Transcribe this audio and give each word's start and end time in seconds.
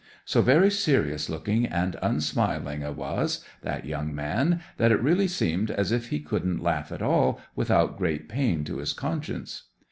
So 0.25 0.41
very 0.41 0.71
serious 0.71 1.29
looking 1.29 1.67
and 1.67 1.95
unsmiling 2.01 2.81
'a 2.83 2.91
was, 2.91 3.45
that 3.61 3.85
young 3.85 4.15
man, 4.15 4.59
that 4.77 4.91
it 4.91 4.99
really 4.99 5.27
seemed 5.27 5.69
as 5.69 5.91
if 5.91 6.07
he 6.07 6.19
couldn't 6.19 6.63
laugh 6.63 6.91
at 6.91 7.03
all 7.03 7.39
without 7.55 7.99
great 7.99 8.27
pain 8.27 8.63
to 8.63 8.77
his 8.77 8.93
conscience. 8.93 9.65